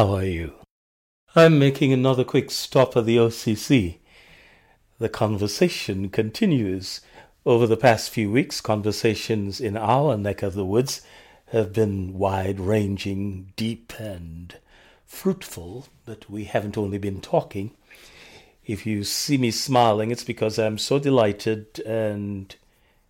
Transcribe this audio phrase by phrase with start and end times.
[0.00, 0.54] How are you?
[1.36, 3.98] I'm making another quick stop at the OCC.
[4.98, 7.02] The conversation continues.
[7.44, 11.02] Over the past few weeks, conversations in our neck of the woods
[11.48, 14.54] have been wide ranging, deep, and
[15.04, 17.72] fruitful, but we haven't only been talking.
[18.64, 22.56] If you see me smiling, it's because I'm so delighted and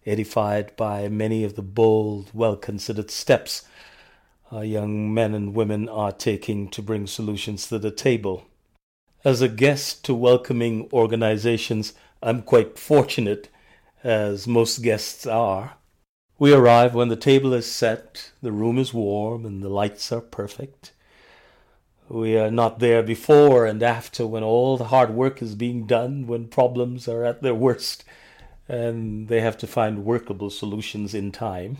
[0.04, 3.62] edified by many of the bold, well considered steps
[4.50, 8.44] our young men and women are taking to bring solutions to the table.
[9.24, 13.48] As a guest to welcoming organizations, I'm quite fortunate,
[14.02, 15.74] as most guests are.
[16.38, 20.22] We arrive when the table is set, the room is warm, and the lights are
[20.22, 20.92] perfect.
[22.08, 26.26] We are not there before and after when all the hard work is being done,
[26.26, 28.02] when problems are at their worst,
[28.68, 31.78] and they have to find workable solutions in time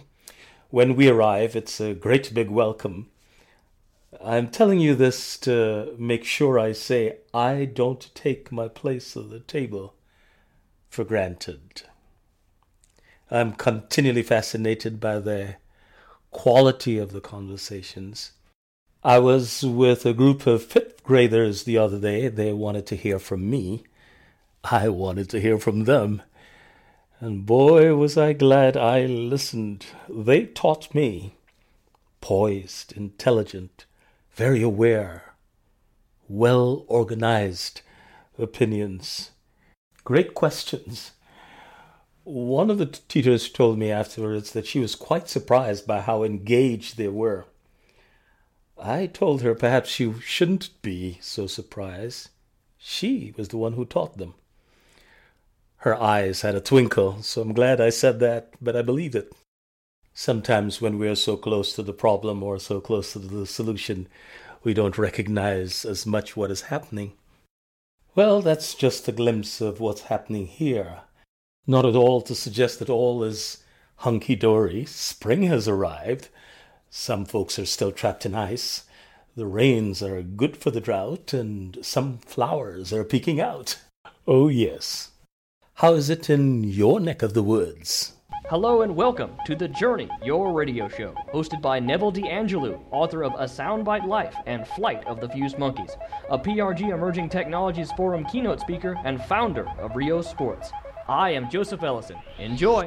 [0.70, 3.08] when we arrive, it's a great big welcome.
[4.22, 9.30] I'm telling you this to make sure I say I don't take my place at
[9.30, 9.94] the table
[10.88, 11.82] for granted.
[13.30, 15.56] I'm continually fascinated by the
[16.30, 18.32] quality of the conversations.
[19.02, 22.28] I was with a group of fifth graders the other day.
[22.28, 23.84] They wanted to hear from me.
[24.64, 26.22] I wanted to hear from them.
[27.22, 29.84] And boy, was I glad I listened.
[30.08, 31.34] They taught me.
[32.22, 33.84] Poised, intelligent,
[34.32, 35.34] very aware,
[36.28, 37.82] well organized
[38.38, 39.32] opinions.
[40.02, 41.12] Great questions.
[42.24, 46.96] One of the teachers told me afterwards that she was quite surprised by how engaged
[46.96, 47.44] they were.
[48.78, 52.30] I told her perhaps she shouldn't be so surprised.
[52.78, 54.34] She was the one who taught them.
[55.80, 59.32] Her eyes had a twinkle, so I'm glad I said that, but I believed it.
[60.12, 64.06] Sometimes when we are so close to the problem or so close to the solution,
[64.62, 67.12] we don't recognize as much what is happening.
[68.14, 71.00] Well, that's just a glimpse of what's happening here.
[71.66, 73.62] Not at all to suggest that all is
[73.96, 74.84] hunky dory.
[74.84, 76.28] Spring has arrived.
[76.90, 78.84] Some folks are still trapped in ice.
[79.34, 83.78] The rains are good for the drought, and some flowers are peeking out.
[84.26, 85.09] Oh, yes.
[85.80, 88.12] How is it in your neck of the woods?
[88.50, 93.32] Hello and welcome to The Journey, your radio show, hosted by Neville DeAngelou, author of
[93.38, 95.96] A Soundbite Life and Flight of the Fused Monkeys,
[96.28, 100.70] a PRG Emerging Technologies Forum keynote speaker and founder of Rio Sports.
[101.08, 102.18] I am Joseph Ellison.
[102.38, 102.84] Enjoy!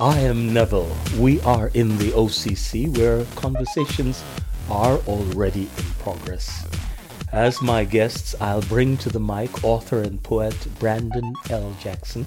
[0.00, 0.96] I am Neville.
[1.18, 4.24] We are in the OCC where conversations
[4.70, 6.66] are already in progress.
[7.32, 11.76] As my guests, I'll bring to the mic author and poet Brandon L.
[11.78, 12.24] Jackson,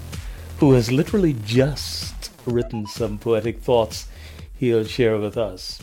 [0.59, 4.07] who has literally just written some poetic thoughts
[4.53, 5.81] he'll share with us.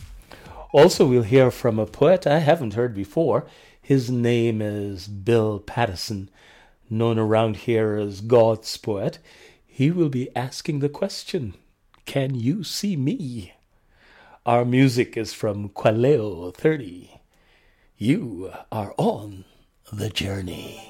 [0.71, 3.45] Also, we'll hear from a poet I haven't heard before.
[3.81, 6.29] His name is Bill Patterson,
[6.89, 9.19] known around here as God's poet.
[9.67, 11.55] He will be asking the question
[12.05, 13.53] Can you see me?
[14.45, 17.18] Our music is from Kwaleo 30.
[18.01, 19.43] You are on
[19.91, 20.89] the journey.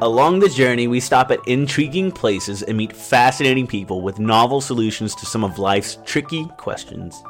[0.00, 5.14] Along the journey, we stop at intriguing places and meet fascinating people with novel solutions
[5.14, 7.22] to some of life's tricky questions.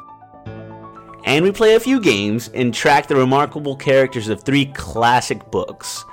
[1.25, 6.03] And we play a few games and track the remarkable characters of three classic books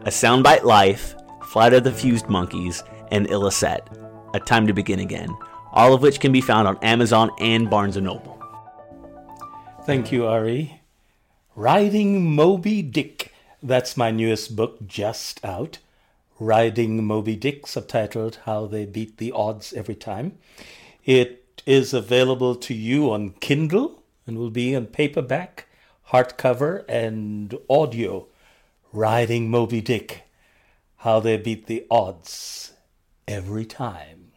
[0.00, 1.14] A Soundbite Life,
[1.44, 2.82] Flight of the Fused Monkeys,
[3.12, 3.86] and Illicet,
[4.34, 5.32] A Time to Begin Again,
[5.72, 8.37] all of which can be found on Amazon and Barnes & Noble.
[9.88, 10.82] Thank you, Ari.
[11.56, 13.32] Riding Moby Dick.
[13.62, 15.78] That's my newest book just out.
[16.38, 20.36] Riding Moby Dick, subtitled How They Beat the Odds Every Time.
[21.06, 25.68] It is available to you on Kindle and will be on paperback,
[26.10, 28.26] hardcover, and audio.
[28.92, 30.24] Riding Moby Dick.
[30.96, 32.74] How They Beat the Odds
[33.26, 34.32] Every Time.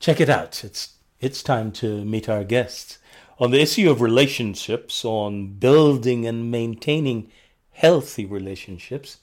[0.00, 0.64] Check it out.
[0.64, 2.98] It's, it's time to meet our guests
[3.38, 7.30] on the issue of relationships, on building and maintaining
[7.72, 9.18] healthy relationships,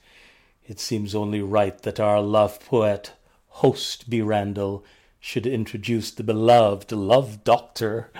[0.66, 3.12] it seems only right that our love poet,
[3.48, 4.20] host B.
[4.20, 4.84] Randal,
[5.18, 8.10] should introduce the beloved love doctor,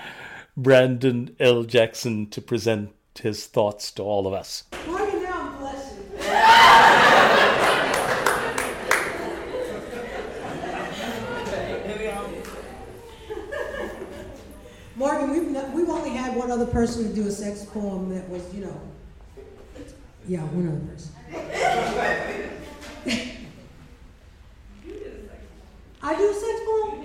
[0.55, 1.63] Brandon L.
[1.63, 2.91] Jackson, to present
[3.21, 4.63] his thoughts to all of us.
[16.43, 18.81] One other person to do a sex poem that was, you know,
[20.27, 21.11] yeah, one other person.
[26.03, 27.03] I do sex poem?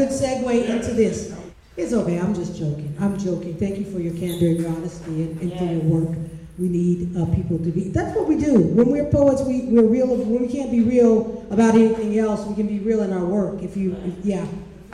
[0.00, 1.34] good segue into this.
[1.76, 2.96] It's okay, I'm just joking.
[2.98, 3.54] I'm joking.
[3.56, 4.70] Thank you for your candor and your
[5.10, 6.18] honesty and, and your work.
[6.58, 8.60] We need uh, people to be, that's what we do.
[8.60, 12.54] When we're poets, we, we're real, when we can't be real about anything else, we
[12.54, 13.62] can be real in our work.
[13.62, 14.46] If you, if, yeah,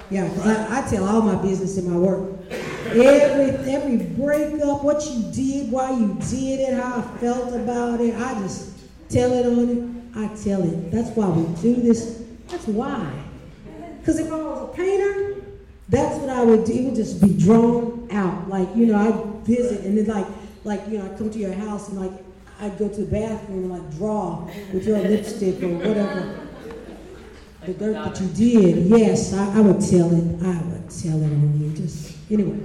[0.08, 2.38] yeah, because I, I tell all my business in my work.
[2.86, 8.14] Every, every breakup, what you did, why you did it, how I felt about it,
[8.14, 8.78] I just
[9.08, 10.18] tell it on it.
[10.18, 10.92] I tell it.
[10.92, 12.22] That's why we do this.
[12.46, 13.12] That's why.
[13.98, 15.42] Because if I was a painter,
[15.88, 16.72] that's what I would do.
[16.72, 18.48] It would just be drawn out.
[18.48, 20.26] Like, you know, I'd visit and then like,
[20.64, 22.12] like, you know, I'd come to your house and like,
[22.60, 26.46] I'd go to the bathroom and like draw with your lipstick or whatever.
[27.64, 30.42] The dirt that you did, yes, I, I would tell it.
[30.42, 31.76] I would tell it on you.
[31.76, 32.58] Just, anyway.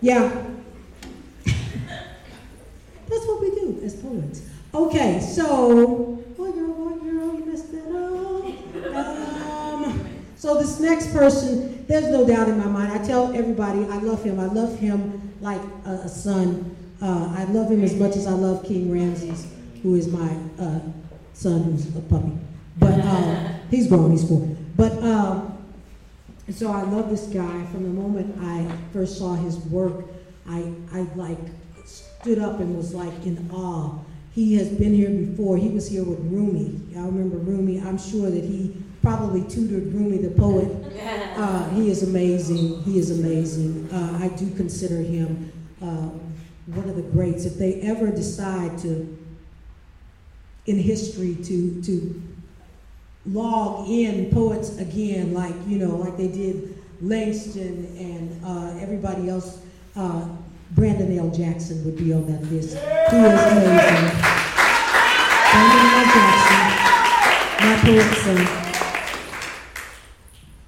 [0.00, 0.28] Yeah.
[1.44, 4.42] That's what we do as poets.
[4.74, 8.94] Okay, so, girl, boy, girl, you messed that up.
[8.94, 12.92] Um, so this next person, there's no doubt in my mind.
[12.92, 14.38] I tell everybody I love him.
[14.40, 16.76] I love him like a, a son.
[17.00, 19.46] Uh, I love him as much as I love King Ramses,
[19.82, 20.80] who is my uh,
[21.32, 22.32] son, who's a puppy.
[22.78, 24.46] But uh, he's grown, he's four.
[24.76, 25.42] But uh,
[26.50, 27.64] so I love this guy.
[27.66, 30.04] From the moment I first saw his work,
[30.48, 31.38] I, I like
[31.84, 33.98] stood up and was like in awe.
[34.32, 35.56] He has been here before.
[35.56, 36.80] He was here with Rumi.
[36.96, 37.80] I remember Rumi.
[37.80, 40.68] I'm sure that he probably tutored Rumi the poet.
[41.40, 42.82] Uh, he is amazing.
[42.82, 43.88] He is amazing.
[43.90, 45.50] Uh, I do consider him
[45.80, 46.10] uh,
[46.66, 47.46] one of the greats.
[47.46, 49.16] If they ever decide to,
[50.66, 52.22] in history, to to
[53.24, 59.60] log in poets again, like you know, like they did Langston and uh, everybody else.
[59.96, 60.28] Uh,
[60.72, 61.30] Brandon L.
[61.30, 62.74] Jackson would be on that list.
[62.76, 64.20] He is amazing.
[65.50, 66.04] Brandon L.
[66.14, 66.62] Jackson,
[67.60, 68.66] my poet son.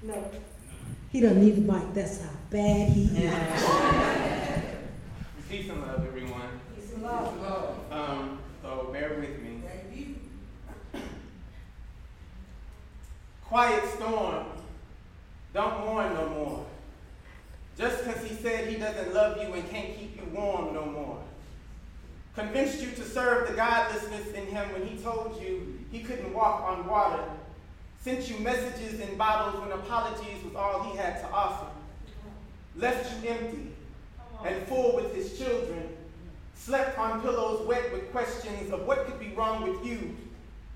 [0.03, 0.15] No,
[1.13, 1.93] he doesn't need the mic.
[1.93, 3.33] That's how bad he is.
[5.49, 6.59] Peace and love, everyone.
[6.75, 7.91] Peace and love.
[7.91, 9.61] Um, so bear with me.
[13.45, 14.45] Quiet storm,
[15.53, 16.65] don't mourn no more.
[17.77, 21.21] Just because he said he doesn't love you and can't keep you warm no more.
[22.33, 26.63] Convinced you to serve the godlessness in him when he told you he couldn't walk
[26.63, 27.23] on water.
[28.03, 31.67] Sent you messages in bottles when apologies was all he had to offer.
[32.75, 33.71] Left you empty
[34.45, 35.87] and full with his children.
[36.53, 40.17] Slept on pillows wet with questions of what could be wrong with you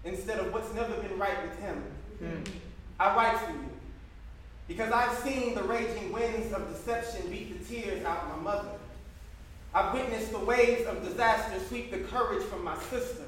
[0.06, 1.84] instead of what's never been right with him.
[2.20, 2.44] Hmm.
[2.98, 3.70] I write for you
[4.70, 8.70] because I've seen the raging winds of deception beat the tears out my mother.
[9.74, 13.26] I've witnessed the waves of disaster sweep the courage from my sister.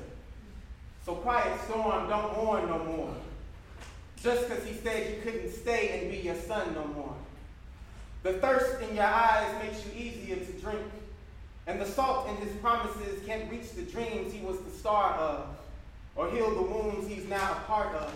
[1.05, 3.15] So quiet storm, don't mourn no more.
[4.21, 7.15] Just because he said you couldn't stay and be your son no more.
[8.23, 10.81] The thirst in your eyes makes you easier to drink,
[11.67, 15.47] and the salt in his promises can't reach the dreams he was the star of,
[16.17, 18.11] or heal the wounds he's now a part of.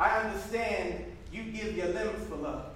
[0.00, 2.66] I understand you give your limbs for love.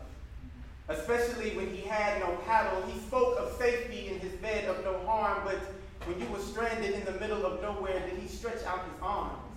[0.88, 2.82] Especially when he had no paddle.
[2.90, 5.58] He spoke of safety in his bed of no harm, but
[6.06, 9.47] when you were stranded in the middle of nowhere, did he stretch out his arms?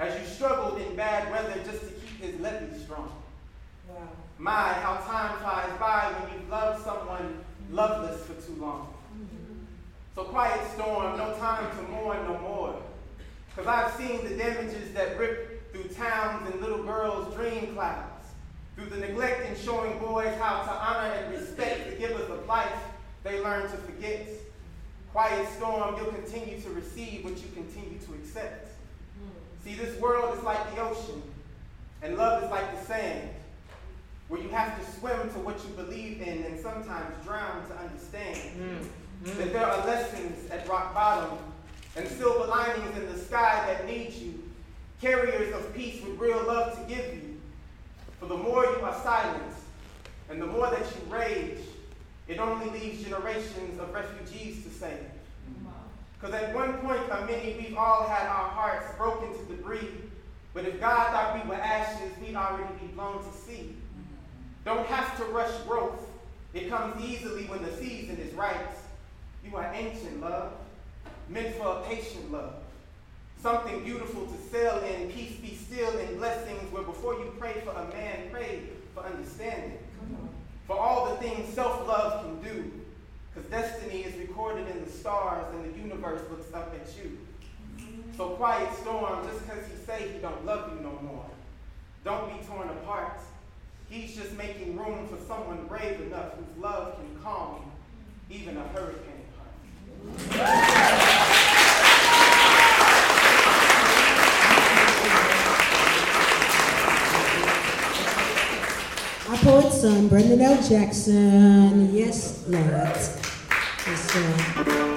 [0.00, 3.12] As you struggled in bad weather just to keep his levee strong.
[3.88, 4.08] Wow.
[4.38, 8.92] My, how time flies by when you've loved someone loveless for too long.
[10.14, 12.82] So quiet storm, no time to mourn no more.
[13.48, 18.10] Because I've seen the damages that rip through towns and little girls' dream clouds.
[18.76, 22.72] Through the neglect in showing boys how to honor and respect the givers of life,
[23.22, 24.28] they learn to forget.
[25.12, 28.72] Quiet storm, you'll continue to receive what you continue to accept.
[29.64, 31.22] See, this world is like the ocean,
[32.04, 33.30] and love is like the sand,
[34.28, 38.36] where you have to swim to what you believe in and sometimes drown to understand.
[38.36, 39.38] Mm-hmm.
[39.38, 41.38] That there are lessons at rock bottom
[41.96, 44.42] and silver linings in the sky that need you,
[45.00, 47.40] carriers of peace with real love to give you.
[48.20, 49.54] For the more you are silent
[50.28, 51.58] and the more that you rage,
[52.28, 54.98] it only leaves generations of refugees to save.
[56.20, 59.88] Because at one point or many, we've all had our hearts broken to debris.
[60.54, 63.74] But if God thought we were ashes, we'd already be blown to sea.
[64.64, 66.08] Don't have to rush growth.
[66.54, 68.56] It comes easily when the season is right.
[69.44, 70.52] You are ancient love,
[71.28, 72.54] meant for a patient love.
[73.42, 77.72] Something beautiful to sell in, peace be still in blessings, where before you pray for
[77.72, 78.62] a man, pray
[78.94, 79.78] for understanding.
[80.66, 82.72] For all the things self love can do.
[83.34, 87.18] Because destiny is recorded in the stars and the universe looks up at you.
[88.16, 91.26] So quiet storm, just because he say he don't love you no more.
[92.04, 93.18] Don't be torn apart.
[93.90, 97.72] He's just making room for someone brave enough whose love can calm
[98.30, 99.00] even a hurricane.
[109.28, 110.62] Our poet's son, Brandon L.
[110.62, 111.92] Jackson.
[111.92, 112.64] Yes, Lord.
[112.70, 114.93] Yes, sir.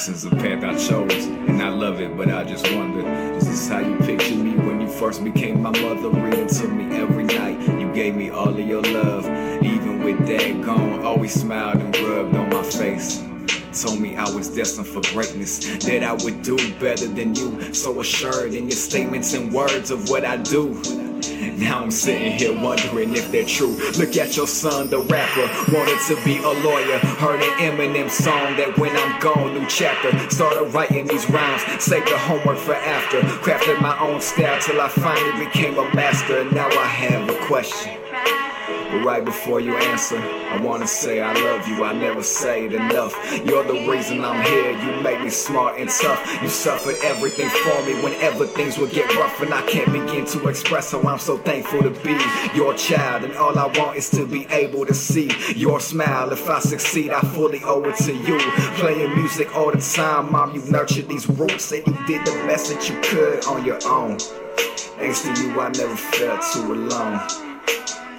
[0.00, 3.46] This is a path I chose, and I love it, but I just wonder Is
[3.46, 6.08] this how you picture me when you first became my mother?
[6.08, 9.26] Reading to me every night, you gave me all of your love.
[9.62, 13.22] Even with dad gone, always smiled and rubbed on my face.
[13.78, 17.74] Told me I was destined for greatness, that I would do better than you.
[17.74, 20.80] So assured in your statements and words of what I do.
[21.60, 23.76] Now I'm sitting here wondering if they're true.
[23.98, 26.98] Look at your son, the rapper, wanted to be a lawyer.
[27.20, 30.10] Heard an Eminem song that when I'm gone, new chapter.
[30.30, 33.20] Started writing these rhymes, saved the homework for after.
[33.44, 36.50] Crafted my own style till I finally became a master.
[36.50, 37.99] Now I have a question.
[38.90, 41.84] But right before you answer, I wanna say I love you.
[41.84, 43.14] I never say it enough.
[43.46, 44.72] You're the reason I'm here.
[44.72, 46.42] You make me smart and tough.
[46.42, 50.48] You suffered everything for me whenever things would get rough, and I can't begin to
[50.48, 52.18] express how I'm so thankful to be
[52.54, 53.22] your child.
[53.22, 56.32] And all I want is to be able to see your smile.
[56.32, 58.38] If I succeed, I fully owe it to you.
[58.80, 60.52] Playing music all the time, mom.
[60.52, 64.18] You nurtured these roots, and you did the best that you could on your own.
[64.98, 67.20] Thanks to you, I never felt too alone.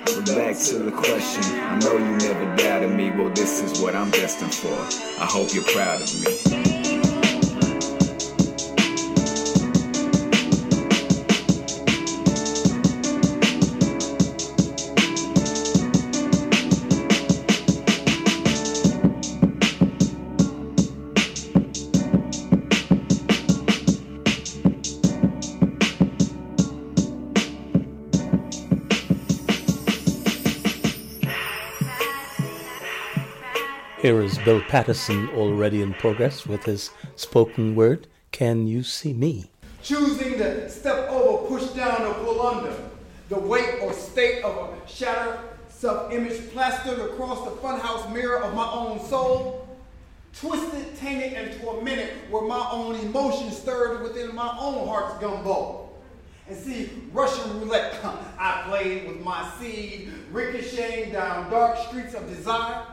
[0.05, 1.43] Back to the question.
[1.59, 3.11] I know you never doubted me.
[3.11, 4.73] Well, this is what I'm destined for.
[5.21, 6.80] I hope you're proud of me.
[34.01, 39.51] Here is Bill Patterson already in progress with his spoken word, Can You See Me?
[39.83, 42.75] Choosing to step over, push down, or pull under.
[43.29, 45.37] The weight or state of a shattered
[45.69, 49.69] self image plastered across the funhouse mirror of my own soul.
[50.35, 55.91] Twisted, tainted, and tormented where my own emotions stirred within my own heart's gumbo.
[56.49, 62.83] And see, Russian roulette, I played with my seed, ricocheting down dark streets of desire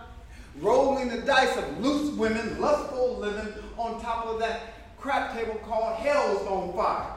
[0.60, 5.96] rolling the dice of loose women, lustful living on top of that crap table called
[5.96, 7.12] Hell's on Fire.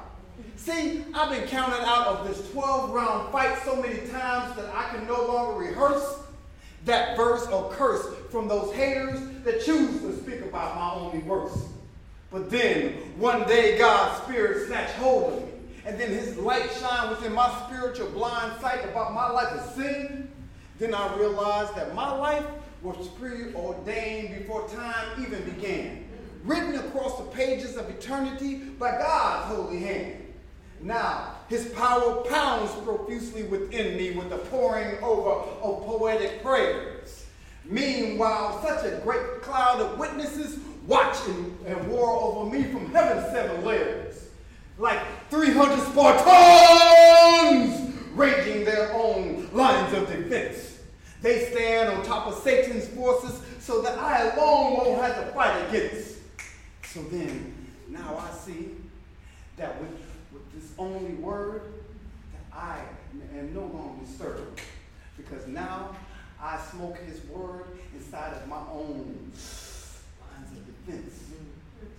[0.56, 4.90] See, I've been counted out of this 12 round fight so many times that I
[4.96, 6.20] can no longer rehearse
[6.86, 11.68] that verse or curse from those haters that choose to speak about my only worst.
[12.32, 15.52] But then, one day, God's Spirit snatched hold of me,
[15.86, 20.32] and then His light shined within my spiritual blind sight about my life of sin.
[20.80, 22.46] Then I realized that my life
[22.82, 26.06] was preordained before time even began,
[26.44, 30.18] written across the pages of eternity by God's holy hand.
[30.82, 35.30] Now, his power pounds profusely within me with the pouring over
[35.62, 37.28] of poetic prayers.
[37.66, 40.58] Meanwhile, such a great cloud of witnesses
[40.88, 44.30] watched and, and war over me from heaven's seven layers,
[44.80, 50.80] like 300 Spartans raging their own lines of defense.
[51.22, 55.70] They stand on top of Satan's forces so that I alone won't have to fight
[55.70, 56.18] against.
[56.84, 57.54] So then,
[57.90, 58.72] now I see
[59.58, 59.92] that with,
[60.34, 61.62] with this only word,
[62.34, 62.80] that I
[63.38, 64.62] am no longer disturbed.
[65.16, 65.96] Because now
[66.42, 71.14] I smoke his word inside of my own lines of defense.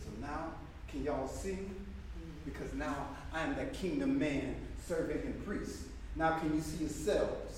[0.05, 0.47] So now,
[0.88, 1.59] can y'all see?
[2.45, 5.85] Because now I am that kingdom man, servant, and priest.
[6.17, 7.51] Now can you see yourselves?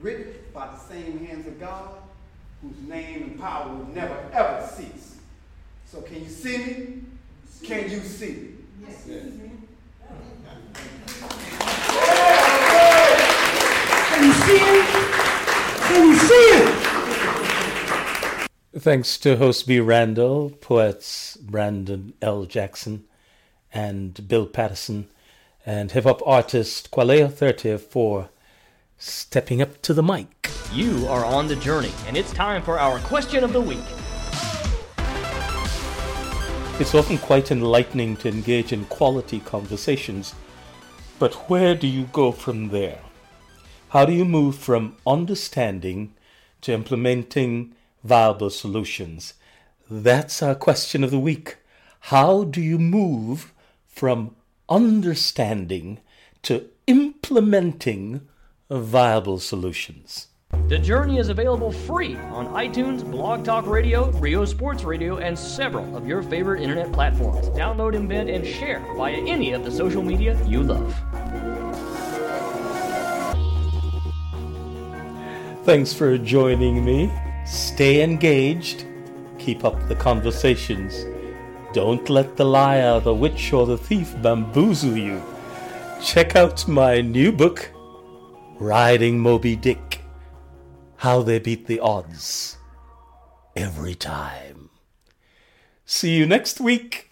[0.00, 1.90] Written by the same hands of God,
[2.62, 5.16] whose name and power will never ever cease.
[5.84, 7.02] So can you see me?
[7.62, 8.48] Can you see me?
[8.80, 9.04] Yes.
[9.06, 9.24] yes.
[14.08, 14.86] Can you see him?
[15.86, 16.80] Can you see him?
[18.78, 19.80] Thanks to host B.
[19.80, 22.46] Randal, poets Brandon L.
[22.46, 23.04] Jackson
[23.70, 25.08] and Bill Patterson,
[25.66, 28.30] and hip hop artist Kwaleo 30 for
[29.00, 30.50] stepping up to the mic.
[30.72, 33.78] You are on the journey, and it's time for our question of the week.
[36.78, 40.34] It's often quite enlightening to engage in quality conversations,
[41.18, 43.00] but where do you go from there?
[43.88, 46.12] How do you move from understanding
[46.60, 49.32] to implementing viable solutions?
[49.90, 51.56] That's our question of the week.
[52.00, 53.52] How do you move
[53.88, 54.36] from
[54.68, 56.00] understanding
[56.42, 58.28] to implementing
[58.78, 60.28] viable solutions?
[60.68, 65.96] The Journey is available free on iTunes, Blog Talk Radio, Rio Sports Radio, and several
[65.96, 67.48] of your favorite internet platforms.
[67.48, 70.94] Download, embed, and share via any of the social media you love.
[75.64, 77.12] Thanks for joining me.
[77.46, 78.86] Stay engaged.
[79.38, 81.04] Keep up the conversations.
[81.72, 85.22] Don't let the liar, the witch, or the thief bamboozle you.
[86.02, 87.70] Check out my new book,
[88.60, 90.02] Riding Moby Dick
[90.96, 92.58] How They Beat the Odds
[93.56, 94.68] Every Time.
[95.86, 97.09] See you next week.